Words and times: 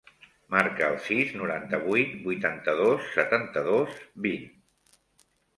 Marca 0.53 0.87
el 0.93 0.95
sis, 1.07 1.33
noranta-vuit, 1.41 2.17
vuitanta-dos, 2.25 3.13
setanta-dos, 3.19 4.03
vint. 4.29 4.53